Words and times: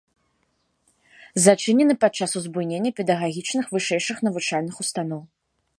Зачынены 1.45 1.93
падчас 2.05 2.31
узбуйнення 2.41 2.91
педагагічных 3.01 3.65
вышэйшых 3.77 4.17
навучальных 4.31 4.75
устаноў. 4.85 5.21